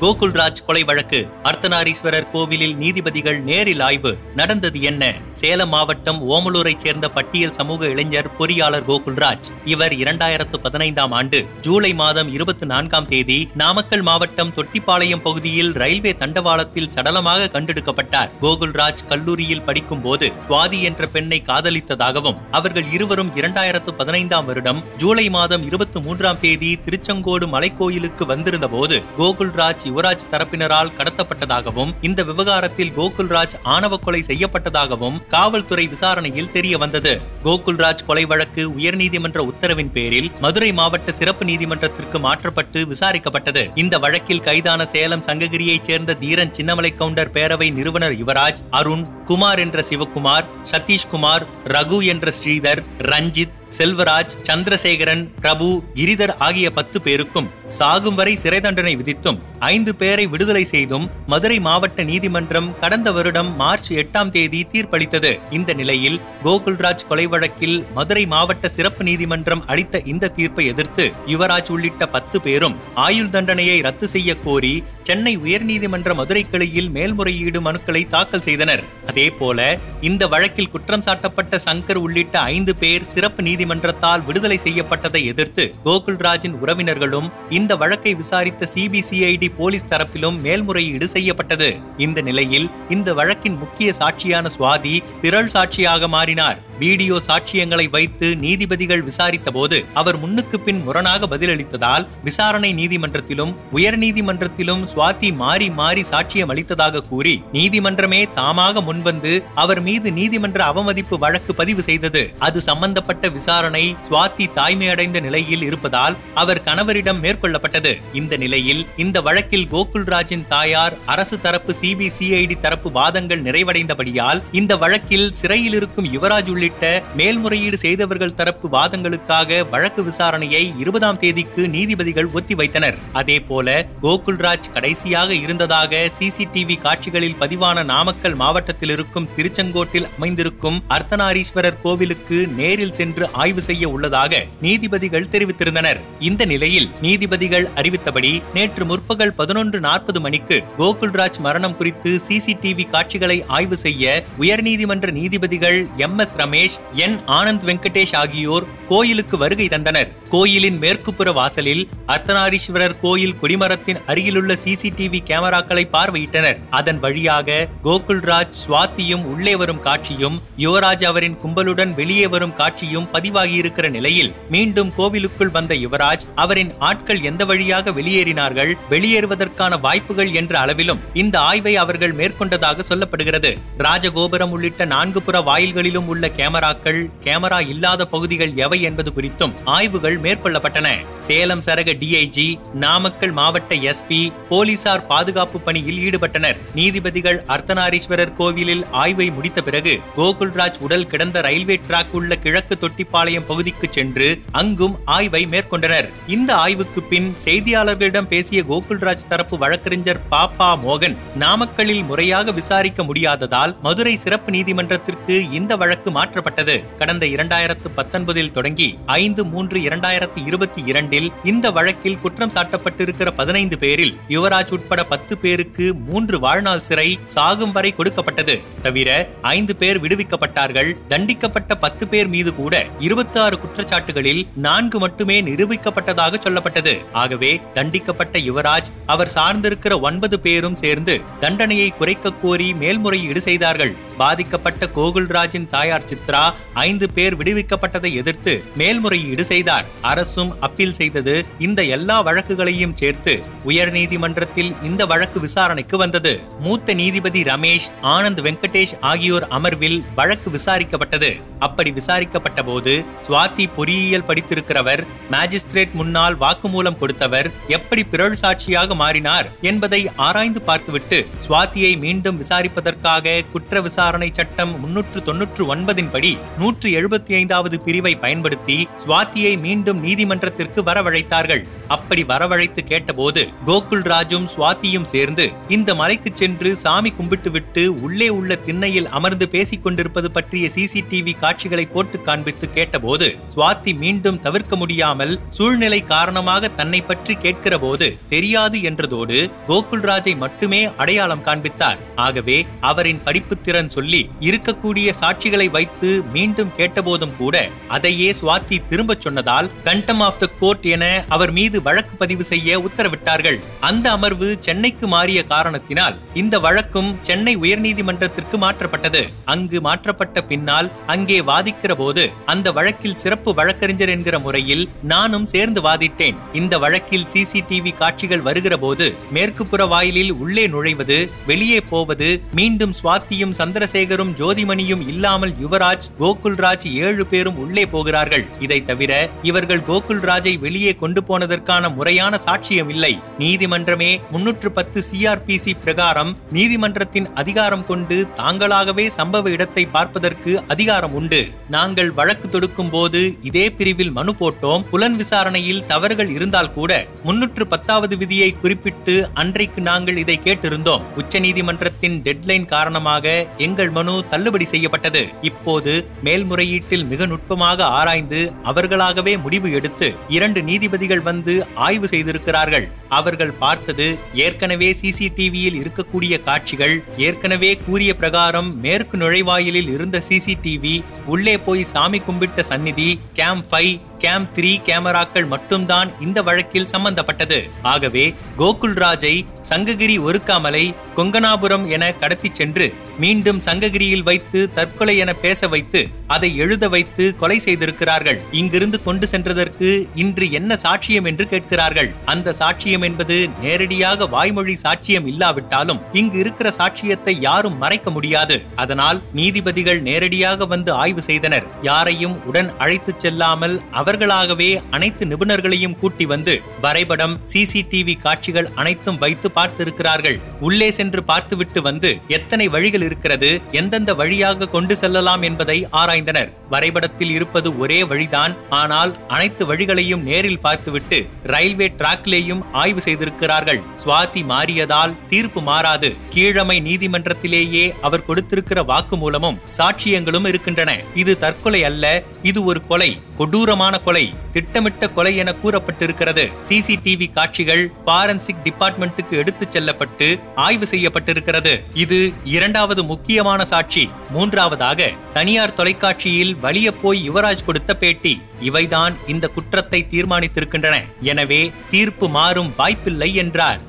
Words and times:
கோகுல்ராஜ் 0.00 0.64
கொலை 0.66 0.84
வழக்கு. 0.84 1.28
அர்த்தநாரீஸ்வரர் 1.44 2.30
கோவிலில் 2.30 2.76
நீதிபதிகள் 2.76 3.40
நேரில் 3.40 3.80
ஆய்வு. 3.80 4.16
நடந்தது 4.36 4.80
என்ன? 4.80 5.14
சேலம் 5.32 5.68
மாவட்டம் 5.68 6.30
ஓமலூரைச் 6.30 6.76
சேர்ந்த 6.76 7.08
பட்டியல் 7.08 7.52
சமூக 7.52 7.88
இளைஞர் 7.88 8.30
பொறியாளர் 8.38 8.86
கோகுல்ராஜ். 8.88 9.48
இவர் 9.64 9.92
இரண்டாயிரத்து 9.92 10.56
பதினைந்தாம் 10.62 11.10
ஆண்டு 11.10 11.46
ஜூலை 11.60 11.94
மாதம் 11.94 12.32
இருபத்தி 12.32 12.66
நான்காம் 12.66 13.08
தேதி 13.08 13.48
நாமக்கல் 13.54 14.02
மாவட்டம் 14.02 14.52
தொட்டிப்பாளையம் 14.54 15.22
பகுதியில் 15.22 15.72
ரயில்வே 15.72 16.12
தண்டவாளத்தில் 16.12 16.90
சடலமாக 16.94 17.50
கண்டெடுக்கப்பட்டார். 17.52 18.30
கோகுல்ராஜ் 18.42 19.06
கல்லூரியில் 19.08 19.62
படிக்கும் 19.62 20.02
போது 20.02 20.32
சுவாதி 20.48 20.82
என்ற 20.82 21.06
பெண்ணை 21.06 21.42
காதலித்ததாகவும் 21.46 22.36
அவர்கள் 22.50 22.92
இருவரும் 22.92 23.34
இரண்டாயிரத்து 23.34 23.90
பதினைந்தாம் 23.96 24.44
வருடம் 24.44 24.82
ஜூலை 24.96 25.30
மாதம் 25.30 25.64
இருபத்தி 25.64 26.00
மூன்றாம் 26.00 26.40
தேதி 26.40 26.78
திருச்செங்கோடு 26.84 27.46
மலைக்கோயிலுக்கு 27.46 28.26
வந்திருந்த 28.26 28.68
போது 28.68 29.02
கோகுல்ராஜ் 29.18 29.88
யுவராஜ் 29.90 30.26
தரப்பினரால் 30.32 30.94
கடத்தப்பட்டதாகவும் 30.98 31.94
இந்த 32.08 32.20
விவகாரத்தில் 32.30 32.92
கோகுல்ராஜ் 32.98 33.56
ஆணவ 33.74 33.98
கொலை 34.06 34.22
செய்யப்பட்டதாகவும் 34.30 35.18
காவல்துறை 35.34 35.86
விசாரணையில் 35.94 36.52
தெரிய 36.56 36.74
வந்தது. 36.84 37.14
கோகுல்ராஜ் 37.44 38.06
கொலை 38.06 38.24
வழக்கு 38.32 38.62
உயர்நீதிமன்ற 38.78 39.40
உத்தரவின் 39.50 39.92
பேரில் 39.96 40.30
மதுரை 40.40 40.72
மாவட்ட 40.72 41.12
சிறப்பு 41.12 41.44
நீதிமன்றத்திற்கு 41.50 42.18
மாற்றப்பட்டு 42.26 42.82
விசாரிக்கப்பட்டது. 42.92 43.64
இந்த 43.84 43.98
வழக்கில் 43.98 44.44
கைதான 44.48 44.86
சேலம் 44.94 45.26
சங்ககிரியைச் 45.28 45.88
சேர்ந்த 45.90 46.18
தீரன் 46.24 46.54
சின்னமலை 46.58 46.92
கவுண்டர் 46.96 47.34
பேரவை 47.36 47.70
நிறுவனர் 47.78 48.16
யுவராஜ் 48.22 48.62
அருண் 48.80 49.06
குமார் 49.24 49.62
என்ற 49.66 49.84
சிவகுமார் 49.90 50.48
சதீஷ்குமார் 50.72 51.46
ரகு 51.76 52.00
என்ற 52.14 52.32
ஸ்ரீதர் 52.40 52.82
ரஞ்சித் 53.12 53.56
செல்வராஜ் 53.76 54.34
சந்திரசேகரன் 54.48 55.24
பிரபு 55.40 55.66
கிரிதர் 55.94 56.34
ஆகிய 56.46 56.70
பத்து 56.70 56.98
பேருக்கும் 57.00 57.48
சாகும் 57.78 58.16
வரை 58.18 58.32
சிறை 58.36 58.60
தண்டனை 58.60 58.92
விதித்தும் 58.96 59.38
ஐந்து 59.58 59.92
பேரை 59.94 60.26
விடுதலை 60.26 60.62
செய்தும் 60.64 61.10
மதுரை 61.26 61.58
மாவட்ட 61.60 62.02
நீதிமன்றம் 62.02 62.68
கடந்த 62.80 63.08
வருடம் 63.12 63.50
மார்ச் 63.56 63.90
எட்டாம் 63.92 64.30
தேதி 64.30 64.60
தீர்ப்பளித்தது. 64.72 65.32
இந்த 65.50 65.70
நிலையில் 65.72 66.20
கோகுல்ராஜ் 66.44 67.06
கொலை 67.08 67.26
வழக்கில் 67.26 67.76
மதுரை 67.94 68.24
மாவட்ட 68.26 68.68
சிறப்பு 68.68 69.04
நீதிமன்றம் 69.04 69.62
அளித்த 69.66 70.00
இந்த 70.12 70.30
தீர்ப்பை 70.38 70.66
எதிர்த்து 70.66 71.06
யுவராஜ் 71.26 71.70
உள்ளிட்ட 71.70 72.06
பத்து 72.06 72.40
பேரும் 72.40 72.76
ஆயுள் 73.06 73.30
தண்டனையை 73.30 73.80
ரத்து 73.80 74.08
செய்ய 74.08 74.34
கோரி 74.34 74.74
சென்னை 75.02 75.34
உயர்நீதிமன்ற 75.38 76.14
மதுரை 76.14 76.44
கிளையில் 76.50 76.90
மேல்முறையீடு 76.90 77.60
மனுக்களை 77.60 78.02
தாக்கல் 78.08 78.46
செய்தனர். 78.48 78.84
அதேபோல 79.06 79.78
இந்த 80.00 80.26
வழக்கில் 80.26 80.72
குற்றம் 80.74 81.06
சாட்டப்பட்ட 81.06 81.60
சங்கர் 81.68 82.02
உள்ளிட்ட 82.06 82.38
ஐந்து 82.56 82.74
பேர் 82.82 83.10
சிறப்பு 83.14 83.42
நீதி 83.42 83.59
நீதிமன்றத்தால் 83.60 84.22
விடுதலை 84.28 84.56
செய்யப்பட்டதை 84.64 85.20
எதிர்த்து 85.32 85.64
கோகுல்ராஜின் 85.86 86.54
உறவினர்களும் 86.62 87.28
இந்த 87.58 87.72
வழக்கை 87.82 88.12
விசாரித்த 88.20 88.68
சிபிசிஐடி 88.74 89.48
போலீஸ் 89.58 89.88
தரப்பிலும் 89.90 90.38
மேல்முறையீடு 90.46 91.06
செய்யப்பட்டது. 91.16 91.68
இந்த 92.06 92.20
நிலையில் 92.28 92.70
இந்த 92.96 93.14
வழக்கின் 93.20 93.60
முக்கிய 93.62 93.90
சாட்சியான 94.00 94.46
சுவாதி 94.56 94.94
பிறல் 95.22 95.52
சாட்சியாக 95.54 96.08
மாறினார். 96.16 96.60
வீடியோ 96.82 97.16
சாட்சியங்களை 97.26 97.86
வைத்து 97.90 98.28
நீதிபதிகள் 98.36 99.02
விசாரித்த 99.02 99.48
போது 99.50 99.78
அவர் 99.94 100.18
முன்னுக்கு 100.18 100.56
பின் 100.60 100.80
முரணாக 100.82 101.26
பதிலளித்ததால் 101.26 102.04
விசாரணை 102.24 102.70
நீதிமன்றத்திலும் 102.74 103.52
உயர் 103.76 103.98
நீதிமன்றத்திலும் 103.98 104.82
சுவாதி 104.92 105.30
மாறி 105.34 105.68
மாறி 105.70 106.02
சாட்சியம் 106.10 106.52
அளித்ததாக 106.54 107.02
கூறி 107.08 107.34
நீதிமன்றமே 107.52 108.20
தாமாக 108.38 108.82
முன்வந்து 108.88 109.32
அவர் 109.54 109.80
மீது 109.80 110.10
நீதிமன்ற 110.12 110.60
அவமதிப்பு 110.64 111.18
வழக்கு 111.18 111.54
பதிவு 111.54 111.82
செய்தது. 111.82 112.22
அது 112.38 112.60
சம்பந்தப்பட்ட 112.60 113.28
விசாரணை 113.28 113.84
சுவாதி 114.08 114.46
தாய்மையடைந்த 114.58 115.20
நிலையில் 115.20 115.62
இருப்பதால் 115.62 116.16
அவர் 116.34 116.62
கணவரிடம் 116.68 117.22
மேற்கொள்ளப்பட்டது. 117.24 117.92
இந்த 118.12 118.36
நிலையில் 118.36 118.82
இந்த 118.96 119.20
வழக்கில் 119.28 119.68
கோகுல்ராஜின் 119.74 120.46
தாயார் 120.54 120.96
அரசு 121.06 121.38
தரப்பு 121.40 121.74
சிபிசிஐடி 121.80 122.58
தரப்பு 122.58 122.90
வாதங்கள் 122.90 123.44
நிறைவடைந்தபடியால் 123.48 124.42
இந்த 124.52 124.72
வழக்கில் 124.76 125.28
சிறையில் 125.32 125.78
இருக்கும் 125.80 126.10
யுவராஜ் 126.16 126.50
உள்ளிட்ட 126.50 126.69
உள்ளிட்ட 126.70 127.16
மேல்முறையீடு 127.16 127.76
செய்தவர்கள் 127.76 128.34
தரப்பு 128.34 128.66
வாதங்களுக்காக 128.68 129.68
வழக்கு 129.70 130.02
விசாரணையை 130.02 130.62
இருபதாம் 130.78 131.18
தேதிக்கு 131.18 131.62
நீதிபதிகள் 131.68 132.28
ஒத்திவைத்தனர் 132.28 132.98
அதேபோல 133.12 133.68
கோகுல்ராஜ் 134.02 134.70
கடைசியாக 134.74 135.30
இருந்ததாக 135.34 136.02
சிசிடிவி 136.18 136.76
காட்சிகளில் 136.78 137.36
பதிவான 137.40 137.84
நாமக்கல் 137.84 138.36
மாவட்டத்தில் 138.42 138.92
இருக்கும் 138.94 139.28
திருச்செங்கோட்டில் 139.36 140.08
அமைந்திருக்கும் 140.16 140.78
அர்த்தநாரீஸ்வரர் 140.88 141.80
கோவிலுக்கு 141.82 142.38
நேரில் 142.60 142.96
சென்று 142.98 143.26
ஆய்வு 143.32 143.62
செய்ய 143.62 143.88
உள்ளதாக 143.88 144.42
நீதிபதிகள் 144.60 145.30
தெரிவித்திருந்தனர். 145.32 146.00
இந்த 146.20 146.44
நிலையில் 146.44 146.88
நீதிபதிகள் 147.00 147.68
அறிவித்தபடி 147.74 148.32
நேற்று 148.54 148.84
முற்பகல் 148.84 149.34
பதினொன்று 149.34 149.80
நாற்பது 149.80 150.20
மணிக்கு 150.20 150.58
கோகுல்ராஜ் 150.78 151.40
மரணம் 151.40 151.76
குறித்து 151.76 152.12
சிசிடிவி 152.28 152.86
காட்சிகளை 152.88 153.38
ஆய்வு 153.58 153.76
செய்ய 153.76 154.24
உயர்நீதிமன்ற 154.40 155.08
நீதிபதிகள் 155.20 155.80
M 155.96 156.18
S 156.18 156.36
Ramesh 156.36 156.58
N 156.92 157.18
Anand 157.26 157.64
Venkatesh 157.64 158.16
ஆகியோர் 158.16 158.66
கோயிலுக்கு 158.88 159.38
வருகை 159.38 159.66
தந்தனர். 159.66 160.19
கோயிலின் 160.30 160.78
மேற்குப்புற 160.78 161.32
வாசலில் 161.32 161.88
அர்த்தநாரீஸ்வரர் 162.06 162.94
கோயில் 163.00 163.34
கொடிமரத்தின் 163.42 164.00
அருகிலுள்ள 164.06 164.56
சிசிடிவி 164.64 165.20
கேமராக்களை 165.30 165.84
பார்வையிட்டனர். 165.92 166.58
அதன் 166.70 166.98
வழியாக 166.98 167.68
கோகுல்ராஜ் 167.84 168.58
சுவாத்தியும் 168.60 169.24
உள்ளே 169.24 169.56
வரும் 169.56 169.80
காட்சியும் 169.80 170.36
யுவராஜ் 170.56 171.04
அவரின் 171.04 171.36
கும்பலுடன் 171.36 171.94
வெளியே 171.94 172.26
வரும் 172.26 172.54
காட்சியும் 172.54 173.08
பதிவாகியிருக்கிற 173.12 173.90
நிலையில் 173.90 174.32
மீண்டும் 174.50 174.92
கோவிலுக்குள் 174.92 175.50
வந்த 175.50 175.74
யுவராஜ் 175.74 176.26
அவரின் 176.34 176.72
ஆட்கள் 176.78 177.22
எந்த 177.22 177.44
வழியாக 177.44 177.90
வெளியேறினார்கள் 177.90 178.72
வெளியேறுவதற்கான 178.90 179.80
வாய்ப்புகள் 179.80 180.32
என்ற 180.32 180.58
அளவிலும் 180.58 181.00
இந்த 181.14 181.40
ஆய்வை 181.40 181.76
அவர்கள் 181.76 182.14
மேற்கொண்டதாக 182.14 182.84
சொல்லப்படுகிறது. 182.88 183.52
ராஜகோபுரம் 183.78 184.50
உள்ளிட்ட 184.50 184.84
நான்கு 184.84 185.22
புற 185.22 185.40
வாயில்களிலும் 185.40 186.06
உள்ள 186.06 186.28
கேமராக்கள் 186.36 187.02
கேமரா 187.24 187.68
இல்லாத 187.68 188.06
பகுதிகள் 188.06 188.54
எவை 188.54 188.82
என்பது 188.82 189.12
குறித்தும் 189.16 189.54
ஆய்வுகள் 189.64 190.18
மேற்கொள்ளப்பட்டன. 190.22 190.88
சேலம் 191.20 191.62
சரக 191.66 191.94
டிஐஜி 192.02 192.58
நாமக்கல் 192.74 193.30
மாவட்ட 193.30 193.74
எஸ்பி 193.74 194.32
போலீசார் 194.48 195.06
பாதுகாப்பு 195.06 195.60
பணியில் 195.60 195.98
ஈடுபட்டனர். 195.98 196.56
நீதிபதிகள் 196.74 197.44
அர்த்தநாரீஸ்வரர் 197.48 198.34
கோவிலில் 198.34 198.84
ஆய்வை 198.90 199.30
முடித்த 199.30 199.62
பிறகு 199.62 200.00
கோகுல்ராஜ் 200.16 200.80
உடல் 200.80 201.06
கிடந்த 201.06 201.40
ரயில்வே 201.40 201.80
டிராக் 201.86 202.12
உள்ள 202.12 202.36
கிழக்கு 202.36 202.78
தொட்டிப்பாளையம் 202.80 203.46
பகுதிக்கு 203.46 203.88
சென்று 203.90 204.42
அங்கும் 204.52 204.96
ஆய்வை 205.04 205.44
மேற்கொண்டனர். 205.44 206.08
இந்த 206.26 206.54
ஆய்வுக்கு 206.54 207.02
பின் 207.02 207.34
செய்தியாளர்களிடம் 207.44 208.26
பேசிய 208.26 208.62
கோகுல்ராஜ் 208.68 209.28
தரப்பு 209.28 209.58
வழக்கறிஞர் 209.58 210.22
பாப்பா 210.30 210.70
மோகன் 210.86 211.16
நாமக்கல்லில் 211.38 212.04
முறையாக 212.04 212.52
விசாரிக்க 212.52 213.02
முடியாததால் 213.02 213.74
மதுரை 213.82 214.16
சிறப்பு 214.16 214.50
நீதிமன்றத்திற்கு 214.50 215.50
இந்த 215.50 215.76
வழக்கு 215.76 216.10
மாற்றப்பட்டது. 216.10 216.96
கடந்த 216.98 217.26
இரண்டாயிரத்து 217.26 217.88
பத்தொன்பதில் 217.96 218.50
தொடங்கி 218.50 218.98
ஐந்து 219.06 219.44
மூன்று 219.44 219.78
இரண்டாயிரத்து 219.80 220.08
இருபத்தி 220.18 220.82
இரண்டில் 220.86 221.32
இந்த 221.44 221.70
வழக்கில் 221.70 222.18
குற்றம் 222.18 222.50
சாட்டப்பட்டிருக்கிற 222.50 223.30
பதினைந்து 223.36 223.78
பேரில் 223.78 224.14
யுவராஜ் 224.28 224.72
உட்பட 224.72 225.04
பத்து 225.04 225.38
பேருக்கு 225.38 225.94
மூன்று 225.94 226.38
வாழ்நாள் 226.38 226.82
சிறை 226.82 227.18
சாகும் 227.24 227.72
வரை 227.72 227.92
கொடுக்கப்பட்டது. 227.92 228.60
தவிர 228.82 229.28
ஐந்து 229.42 229.76
பேர் 229.76 230.00
விடுவிக்கப்பட்டார்கள். 230.00 230.96
தண்டிக்கப்பட்ட 231.08 231.74
பத்து 231.80 232.08
பேர் 232.08 232.26
மீது 232.26 232.54
கூட 232.54 232.86
இருபத்தி 232.98 233.40
ஆறு 233.40 233.58
குற்றச்சாட்டுகளில் 233.58 234.46
நான்கு 234.54 234.98
மட்டுமே 234.98 235.42
நிரூபிக்கப்பட்டதாக 235.42 236.34
சொல்லப்பட்டது. 236.42 236.98
ஆகவே 237.12 237.60
தண்டிக்கப்பட்ட 237.74 238.38
யுவராஜ் 238.38 238.90
அவர் 239.06 239.32
சார்ந்திருக்கிற 239.34 240.00
ஒன்பது 240.00 240.40
பேரும் 240.40 240.76
சேர்ந்து 240.76 241.20
தண்டனையை 241.40 241.88
குறைக்க 241.90 242.32
கோரி 242.32 242.74
மேல்முறையீடு 242.74 243.40
செய்தார்கள். 243.40 244.08
பாதிக்கப்பட்ட 244.20 244.88
கோகுல்ராஜின் 244.96 245.68
தாயார் 245.74 246.06
சித்ரா 246.10 246.42
ஐந்து 246.86 247.06
பேர் 247.16 247.36
விடுவிக்கப்பட்டதை 247.40 248.10
எதிர்த்து 248.22 248.54
மேல்முறையீடு 248.80 249.44
செய்தார். 249.52 249.86
அரசும் 250.12 250.52
அப்பீல் 250.66 250.96
செய்தது 251.00 251.34
இந்த 251.66 251.80
எல்லா 251.96 252.16
வழக்குகளையும் 252.28 252.96
சேர்த்து 253.02 253.34
உயர்நீதிமன்றத்தில் 253.70 254.72
இந்த 254.88 255.02
வழக்கு 255.12 255.40
விசாரணைக்கு 255.46 255.96
வந்தது. 255.96 256.34
மூத்த 256.66 256.94
நீதிபதி 257.00 257.42
ரமேஷ் 257.50 257.88
ஆனந்த் 258.14 258.42
வெங்கடேஷ் 258.48 258.96
ஆகியோர் 259.12 259.48
அமர்வில் 259.58 259.98
வழக்கு 260.20 260.50
விசாரிக்கப்பட்டது. 260.56 261.30
அப்படி 261.66 261.90
விசாரிக்கப்பட்ட 261.96 262.60
போது 262.62 262.92
சுவாதி 263.24 263.64
பொறியியல் 263.76 264.26
படித்திருக்கிறவர் 264.28 265.02
மேஜிஸ்ட்ரேட் 265.34 265.96
முன்னால் 266.00 266.36
வாக்குமூலம் 266.42 266.98
கொடுத்தவர் 267.00 267.48
எப்படி 267.76 268.02
பிறழ் 268.12 268.38
சாட்சியாக 268.42 268.94
மாறினார் 268.94 269.48
என்பதை 269.70 270.02
ஆராய்ந்து 270.28 270.60
பார்த்துவிட்டு 270.68 271.18
சுவாதியை 271.46 271.92
மீண்டும் 272.04 272.38
விசாரிப்பதற்காக 272.42 273.36
குற்ற 273.52 273.80
விசாரணை 273.80 274.08
விசாரணை 274.10 274.28
சட்டம் 274.36 274.70
முன்னூற்று 274.82 275.18
தொன்னூற்று 275.26 275.62
ஒன்பதின் 275.72 276.08
படி 276.12 276.30
நூற்று 276.60 276.88
எழுபத்தி 276.98 277.32
ஐந்தாவது 277.40 277.76
பிரிவை 277.84 278.12
பயன்படுத்தி 278.22 278.76
சுவாத்தியை 279.02 279.52
மீண்டும் 279.64 280.00
நீதிமன்றத்திற்கு 280.06 280.80
வரவழைத்தார்கள். 280.88 281.62
அப்படி 281.96 282.22
வரவழைத்து 282.30 282.82
கேட்டபோது 282.88 283.42
கோகுல் 283.68 284.02
ராஜும் 284.12 284.48
சுவாதியும் 284.54 285.06
சேர்ந்து 285.12 285.44
இந்த 285.76 285.94
மலைக்கு 286.00 286.30
சென்று 286.40 286.70
சாமி 286.84 287.12
கும்பிட்டு 287.18 287.52
விட்டு 287.56 287.84
உள்ளே 288.06 288.28
உள்ள 288.38 288.56
திண்ணையில் 288.66 289.08
அமர்ந்து 289.18 289.48
பேசிக் 289.54 289.84
கொண்டிருப்பது 289.84 290.30
பற்றிய 290.38 290.70
சிசிடிவி 290.76 291.34
காட்சிகளை 291.44 291.86
போட்டு 291.94 292.20
காண்பித்து 292.30 292.68
கேட்டபோது 292.78 293.28
சுவாத்தி 293.54 293.94
மீண்டும் 294.02 294.42
தவிர்க்க 294.46 294.80
முடியாமல் 294.82 295.36
சூழ்நிலை 295.58 296.02
காரணமாக 296.14 296.72
தன்னை 296.80 297.02
பற்றி 297.12 297.36
கேட்கிற 297.46 297.78
போது 297.86 298.08
தெரியாது 298.34 298.80
என்றதோடு 298.90 299.38
கோகுல்ராஜை 299.70 300.36
மட்டுமே 300.44 300.82
அடையாளம் 301.04 301.46
காண்பித்தார். 301.50 302.02
ஆகவே 302.26 302.58
அவரின் 302.90 303.24
படிப்பு 303.24 303.54
திறன் 303.60 303.92
சொல்லி 304.00 304.22
இருக்கக்கூடிய 304.48 305.08
சாட்சிகளை 305.22 305.70
வைத்து 305.76 306.10
மீண்டும் 306.34 306.74
கேட்டபோதும் 306.76 307.34
கூட 307.40 307.56
அதையே 307.96 308.28
சுவாதி 308.40 308.76
திரும்பச் 308.90 309.24
சொன்னதால் 309.24 309.68
கண்டம் 309.86 310.22
ஆஃப் 310.26 310.38
த 310.42 310.46
கோர்ட் 310.60 310.86
என 310.94 311.04
அவர் 311.34 311.52
மீது 311.56 311.78
வழக்கு 311.86 312.14
பதிவு 312.22 312.44
செய்ய 312.50 312.78
உத்தரவிட்டார்கள். 312.86 313.58
அந்த 313.88 314.06
அமர்வு 314.16 314.48
சென்னைக்கு 314.66 315.06
மாறிய 315.14 315.40
காரணத்தினால் 315.50 316.16
இந்த 316.42 316.58
வழக்கும் 316.66 317.10
சென்னை 317.28 317.54
உயர்நீதிமன்றத்திற்கு 317.64 318.58
மாற்றப்பட்டது. 318.64 319.22
அங்கு 319.54 319.80
மாற்றப்பட்ட 319.86 320.42
பின்னால் 320.50 320.88
அங்கே 321.14 321.38
வாதிக்கிற 321.50 321.94
போது 322.02 322.24
அந்த 322.52 322.72
வழக்கில் 322.78 323.18
சிறப்பு 323.22 323.52
வழக்கறிஞர் 323.60 324.12
என்கிற 324.14 324.38
முறையில் 324.46 324.84
நானும் 325.12 325.46
சேர்ந்து 325.54 325.82
வாதிட்டேன். 325.88 326.38
இந்த 326.60 326.74
வழக்கில் 326.84 327.28
சிசிடிவி 327.34 327.94
காட்சிகள் 328.02 328.46
வருகிற 328.48 328.76
போது 328.86 329.08
மேற்கு 329.38 329.66
புற 329.66 329.82
வாயிலில் 329.94 330.32
உள்ளே 330.44 330.66
நுழைவது 330.76 331.20
வெளியே 331.50 331.80
போவது 331.92 332.30
மீண்டும் 332.60 332.96
சுவாத்தியும் 333.02 333.56
சந்திர 333.60 333.86
சந்திரசேகரும் 333.90 334.32
ஜோதிமணியும் 334.40 335.00
இல்லாமல் 335.12 335.52
யுவராஜ் 335.62 336.06
கோகுல்ராஜ் 336.20 336.84
ஏழு 337.04 337.24
பேரும் 337.30 337.56
உள்ளே 337.62 337.84
போகிறார்கள். 337.94 338.44
இதை 338.64 338.78
தவிர 338.90 339.12
இவர்கள் 339.48 339.82
கோகுல்ராஜை 339.88 340.52
வெளியே 340.64 340.92
கொண்டு 341.00 341.20
போனதற்கான 341.28 341.90
முறையான 341.96 342.38
சாட்சியம் 342.46 342.90
இல்லை 342.94 343.12
நீதிமன்றமே 343.42 344.10
முன்னூற்று 344.32 344.70
பத்து 344.76 345.00
சிஆர்பிசி 345.08 345.72
பிரகாரம் 345.84 346.30
நீதிமன்றத்தின் 346.58 347.28
அதிகாரம் 347.42 347.84
கொண்டு 347.90 348.18
தாங்களாகவே 348.40 349.06
சம்பவ 349.18 349.50
இடத்தை 349.56 349.84
பார்ப்பதற்கு 349.96 350.54
அதிகாரம் 350.74 351.16
உண்டு. 351.20 351.42
நாங்கள் 351.76 352.12
வழக்கு 352.20 352.48
தொடுக்கும் 352.54 352.92
போது 352.94 353.22
இதே 353.50 353.66
பிரிவில் 353.80 354.14
மனு 354.20 354.34
போட்டோம். 354.42 354.86
புலன் 354.92 355.18
விசாரணையில் 355.22 355.84
தவறுகள் 355.92 356.32
இருந்தால் 356.36 356.72
கூட 356.78 356.92
முன்னூற்று 357.28 357.66
பத்தாவது 357.74 358.16
விதியை 358.22 358.50
குறிப்பிட்டு 358.62 359.16
அன்றைக்கு 359.42 359.82
நாங்கள் 359.90 360.22
இதை 360.24 360.38
கேட்டிருந்தோம். 360.46 361.04
உச்சநீதிமன்றத்தின் 361.22 362.18
டெட்லைன் 362.28 362.70
காரணமாக 362.76 363.26
எங்கள் 363.70 363.90
மனு 363.96 364.14
தள்ளுபடி 364.30 364.64
செய்யப்பட்டது. 364.64 365.24
இப்போது 365.48 365.92
மேல்முறையீட்டில் 366.24 367.04
மிக 367.12 367.26
நுட்பமாக 367.32 367.84
ஆராய்ந்து 367.98 368.40
அவர்களாகவே 368.70 369.34
முடிவு 369.44 369.68
எடுத்து 369.80 370.08
இரண்டு 370.38 370.62
நீதிபதிகள் 370.70 371.26
வந்து 371.30 371.54
ஆய்வு 371.86 372.08
செய்திருக்கிறார்கள். 372.08 372.88
அவர்கள் 373.18 373.52
பார்த்தது 373.52 374.06
ஏற்கனவே 374.34 374.90
சிசிடிவியில் 375.00 375.78
இருக்கக்கூடிய 375.80 376.42
காட்சிகள் 376.42 376.94
ஏற்கனவே 377.16 377.70
கூறிய 377.86 378.16
பிரகாரம் 378.16 378.70
மேற்கு 378.80 379.16
நுழைவாயிலில் 379.16 379.90
இருந்த 379.96 380.22
சிசிடிவி 380.28 380.94
உள்ளே 381.26 381.56
போய் 381.58 381.84
சாமி 381.84 382.20
கும்பிட்ட 382.20 382.60
சந்நிதி 382.60 383.18
கேம் 383.32 383.64
ஃபைவ் 383.70 383.92
கேம் 384.18 384.46
த்ரீ 384.54 384.70
கேமராக்கள் 384.86 385.46
மட்டும்தான் 385.46 386.08
இந்த 386.20 386.38
வழக்கில் 386.42 386.86
சம்பந்தப்பட்டது. 386.86 387.58
ஆகவே 387.82 388.24
கோகுல்ராஜை 388.58 389.34
சங்ககிரி 389.62 390.16
ஒருக்காமலை 390.18 390.82
கொங்கனாபுரம் 391.16 391.86
என 391.88 392.12
கடத்திச் 392.12 392.54
சென்று 392.54 392.86
மீண்டும் 393.18 393.60
சங்ககிரியில் 393.60 394.22
வைத்து 394.22 394.60
தற்கொலை 394.74 395.16
என 395.16 395.32
பேச 395.34 395.68
வைத்து 395.68 396.00
அதை 396.26 396.56
எழுத 396.56 396.88
வைத்து 396.88 397.24
கொலை 397.36 397.58
செய்திருக்கிறார்கள். 397.58 398.40
இங்கிருந்து 398.52 399.02
கொண்டு 399.02 399.26
சென்றதற்கு 399.30 399.88
இன்று 400.14 400.50
என்ன 400.50 400.78
சாட்சியம் 400.82 401.24
என்று 401.24 401.46
கேட்கிறார்கள். 401.46 402.10
அந்த 402.24 402.54
சாட்சியம் 402.58 402.99
சாட்சியம் 403.00 403.08
என்பது 403.08 403.36
நேரடியாக 403.64 404.26
வாய்மொழி 404.34 404.74
சாட்சியம் 404.82 405.26
இல்லாவிட்டாலும் 405.32 406.00
இங்கு 406.20 406.36
இருக்கிற 406.42 406.68
சாட்சியத்தை 406.78 407.34
யாரும் 407.48 407.76
மறைக்க 407.82 408.08
முடியாது. 408.16 408.56
அதனால் 408.82 409.18
நீதிபதிகள் 409.38 410.00
நேரடியாக 410.08 410.66
வந்து 410.72 410.90
ஆய்வு 411.02 411.22
செய்தனர். 411.28 411.66
யாரையும் 411.88 412.36
உடன் 412.48 412.70
அழைத்துச் 412.84 413.22
செல்லாமல் 413.24 413.76
அவர்களாகவே 414.00 414.70
அனைத்து 414.96 415.24
நிபுணர்களையும் 415.32 415.96
கூட்டி 416.02 416.26
வந்து 416.32 416.54
வரைபடம் 416.84 417.36
சிசிடிவி 417.52 418.16
காட்சிகள் 418.24 418.70
அனைத்தும் 418.82 419.20
வைத்து 419.24 419.50
பார்த்திருக்கிறார்கள். 419.58 420.38
உள்ளே 420.68 420.88
சென்று 420.98 421.22
பார்த்துவிட்டு 421.30 421.82
வந்து 421.88 422.10
எத்தனை 422.38 422.66
வழிகள் 422.76 423.06
இருக்கிறது 423.08 423.50
எந்தெந்த 423.82 424.10
வழியாக 424.20 424.70
கொண்டு 424.76 424.96
செல்லலாம் 425.02 425.44
என்பதை 425.50 425.78
ஆராய்ந்தனர். 426.02 426.52
வரைபடத்தில் 426.74 427.32
இருப்பது 427.36 427.68
ஒரே 427.82 428.00
வழிதான். 428.12 428.52
ஆனால் 428.80 429.12
அனைத்து 429.34 429.62
வழிகளையும் 429.70 430.24
நேரில் 430.30 430.62
பார்த்துவிட்டு 430.66 431.18
ரயில்வே 431.54 431.86
டிராக்லேயும் 432.00 432.62
ஆய்வு 432.90 433.04
செய்திருக்கிறார்கள். 433.04 433.82
சுவாதி 434.04 434.44
மாறியதால் 434.44 435.16
தீர்ப்பு 435.28 435.60
மாறாது. 435.60 436.16
கீழமை 436.30 436.80
நீதிமன்றத்திலேயே 436.80 437.92
அவர் 438.00 438.24
கொடுத்திருக்கிற 438.24 438.82
வாக்குமூலமும் 438.82 439.58
சாட்சியங்களும் 439.76 440.46
இருக்கின்றன. 440.46 441.02
இது 441.14 441.38
தற்கொலை 441.38 441.84
அல்ல. 441.84 442.22
இது 442.42 442.64
ஒரு 442.64 442.86
கொலை. 442.86 443.20
கொடூரமான 443.36 443.98
கொலை. 443.98 444.34
திட்டமிட்ட 444.52 445.10
கொலை 445.10 445.36
என 445.36 445.54
கூறப்பட்டிருக்கிறது. 445.64 446.52
சிசிடிவி 446.68 447.30
காட்சிகள் 447.30 447.92
பாரன்சிக் 448.06 448.64
டிபார்ட்மெண்ட்டுக்கு 448.64 449.30
எடுத்துச் 449.30 449.70
செல்லப்பட்டு 449.70 450.38
ஆய்வு 450.54 450.84
செய்யப்பட்டிருக்கிறது. 450.84 451.80
இது 451.94 452.32
இரண்டாவது 452.44 453.04
முக்கியமான 453.04 453.64
சாட்சி. 453.64 454.10
மூன்றாவதாக 454.30 455.10
தனியார் 455.32 455.74
தொலைக்காட்சியில் 455.74 456.56
வலிய 456.56 456.92
போய் 456.92 457.30
யுவராஜ் 457.30 457.64
கொடுத்த 457.66 457.96
பேட்டி. 457.96 458.40
இவைதான் 458.62 459.14
இந்த 459.26 459.48
குற்றத்தை 459.48 460.06
தீர்மானித்திருக்கின்றன. 460.10 460.96
எனவே 461.20 461.72
தீர்ப்பு 461.90 462.28
மாறும் 462.28 462.72
வாய்ப்பில்லை 462.80 463.34
என்றார். 463.34 463.80